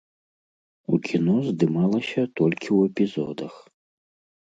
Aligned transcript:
У 0.95 1.01
кіно 1.09 1.35
здымалася 1.49 2.21
толькі 2.43 2.67
ў 2.77 2.93
эпізодах. 2.93 3.53